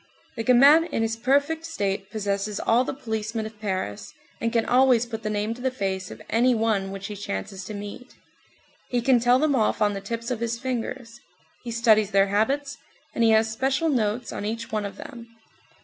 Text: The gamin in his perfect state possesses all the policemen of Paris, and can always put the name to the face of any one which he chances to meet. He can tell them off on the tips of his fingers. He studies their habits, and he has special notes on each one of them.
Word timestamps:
The 0.35 0.43
gamin 0.43 0.85
in 0.85 1.03
his 1.03 1.15
perfect 1.15 1.63
state 1.63 2.09
possesses 2.09 2.59
all 2.59 2.83
the 2.83 2.91
policemen 2.91 3.45
of 3.45 3.61
Paris, 3.61 4.11
and 4.41 4.51
can 4.51 4.65
always 4.65 5.05
put 5.05 5.21
the 5.21 5.29
name 5.29 5.53
to 5.53 5.61
the 5.61 5.69
face 5.69 6.09
of 6.09 6.23
any 6.27 6.55
one 6.55 6.89
which 6.89 7.05
he 7.05 7.15
chances 7.15 7.63
to 7.65 7.75
meet. 7.75 8.15
He 8.89 8.99
can 9.01 9.19
tell 9.19 9.37
them 9.37 9.53
off 9.55 9.79
on 9.79 9.93
the 9.93 10.01
tips 10.01 10.31
of 10.31 10.39
his 10.39 10.57
fingers. 10.57 11.19
He 11.63 11.69
studies 11.69 12.09
their 12.09 12.29
habits, 12.29 12.77
and 13.13 13.23
he 13.23 13.29
has 13.29 13.51
special 13.51 13.89
notes 13.89 14.33
on 14.33 14.43
each 14.43 14.71
one 14.71 14.87
of 14.87 14.97
them. 14.97 15.27